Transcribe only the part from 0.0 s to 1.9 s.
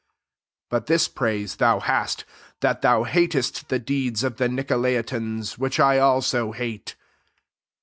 6 But this firaise thou